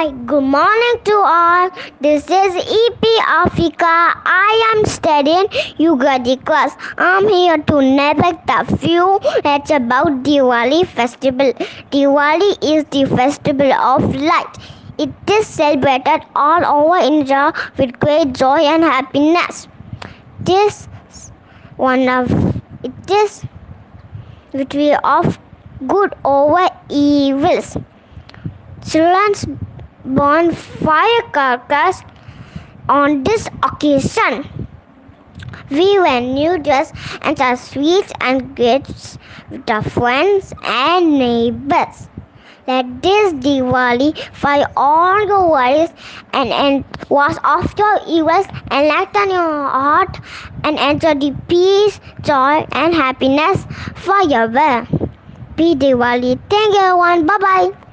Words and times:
Hi, 0.00 0.12
good 0.28 0.44
morning 0.44 0.94
to 1.04 1.14
all. 1.30 1.68
This 2.00 2.24
is 2.24 2.54
EP 2.56 3.02
Alfika. 3.38 3.96
I 4.34 4.52
am 4.68 4.86
studying 4.86 5.44
UKG 5.86 6.42
class. 6.46 6.74
I'm 6.96 7.28
here 7.28 7.58
to 7.58 7.82
narrate 7.82 8.38
the 8.46 8.78
few 8.78 9.18
facts 9.42 9.70
about 9.70 10.22
Diwali 10.22 10.86
festival. 10.86 11.52
Diwali 11.92 12.50
is 12.72 12.86
the 12.96 13.04
festival 13.14 13.74
of 13.74 14.14
light. 14.14 14.56
It 14.96 15.10
is 15.28 15.46
celebrated 15.46 16.26
all 16.34 16.64
over 16.64 16.96
India 16.96 17.52
with 17.76 18.00
great 18.00 18.32
joy 18.32 18.60
and 18.72 18.82
happiness. 18.82 19.68
This 20.40 20.88
one 21.76 22.08
of 22.08 22.30
it 22.82 23.10
is 23.22 23.42
victory 24.54 24.94
of 24.94 25.38
good 25.86 26.14
over 26.24 26.68
evils. 26.88 27.76
Children 28.82 29.68
burn 30.04 30.52
firecrackers 30.52 32.02
on 32.88 33.22
this 33.24 33.48
occasion. 33.62 34.68
We 35.70 35.98
wear 35.98 36.20
new 36.20 36.58
dress 36.58 36.92
and 37.22 37.36
share 37.38 37.56
sweets 37.56 38.12
and 38.20 38.54
gifts 38.54 39.18
with 39.50 39.68
our 39.70 39.82
friends 39.82 40.52
and 40.62 41.18
neighbors. 41.18 42.08
Let 42.66 43.02
this 43.02 43.32
Diwali 43.34 44.16
fight 44.32 44.66
all 44.76 45.26
your 45.26 45.50
worries 45.50 45.90
and, 46.32 46.50
and 46.52 46.84
wash 47.08 47.36
off 47.42 47.74
your 47.78 48.00
evils 48.06 48.46
and 48.70 48.86
lighten 48.88 49.30
your 49.30 49.68
heart 49.68 50.20
and 50.64 50.78
enjoy 50.78 51.14
the 51.14 51.34
peace, 51.48 52.00
joy 52.22 52.66
and 52.72 52.94
happiness 52.94 53.64
forever. 53.96 54.86
Be 55.56 55.74
Diwali. 55.74 56.38
Thank 56.48 56.74
you 56.74 56.80
everyone. 56.80 57.26
Bye 57.26 57.38
bye. 57.38 57.89